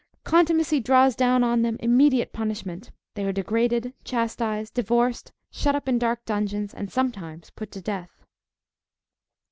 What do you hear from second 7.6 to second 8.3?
to death.